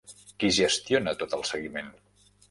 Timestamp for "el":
1.39-1.43